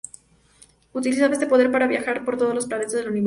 Utilizaba 0.93 1.33
este 1.35 1.45
poder 1.45 1.71
para 1.71 1.85
viajar 1.85 2.25
por 2.25 2.35
todos 2.35 2.55
los 2.55 2.65
planetas 2.65 2.93
del 2.93 3.09
universo. 3.09 3.19